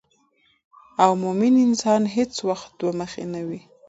[1.03, 3.61] او مومن انسان هیڅ وخت دوه مخې نه وي